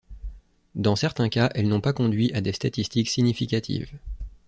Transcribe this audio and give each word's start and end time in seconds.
Dans 0.73 0.95
certains 0.95 1.29
cas, 1.29 1.51
elles 1.53 1.67
n’ont 1.67 1.79
pas 1.79 1.93
conduit 1.93 2.33
à 2.33 2.41
des 2.41 2.53
statistiques 2.53 3.07
significatives. 3.07 3.99